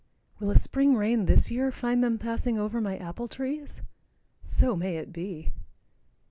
Will 0.39 0.49
a 0.49 0.55
spring 0.55 0.95
rain 0.95 1.25
this 1.27 1.51
year 1.51 1.71
find 1.71 2.03
them 2.03 2.17
passing 2.17 2.57
over 2.57 2.81
my 2.81 2.97
apple 2.97 3.27
trees? 3.27 3.81
So 4.43 4.75
may 4.75 4.97
it 4.97 5.13
be. 5.13 5.51